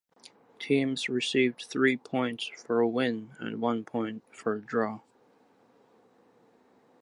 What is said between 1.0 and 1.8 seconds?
received